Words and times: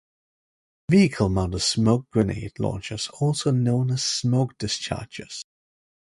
Vehicle-mounted 0.89 1.59
smoke 1.59 2.09
grenade 2.09 2.53
launchers 2.57 3.07
are 3.09 3.17
also 3.27 3.51
known 3.51 3.91
as 3.91 4.03
"smoke 4.03 4.57
dischargers". 4.57 5.43